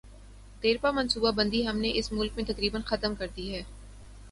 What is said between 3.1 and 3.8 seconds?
کر دی ہے۔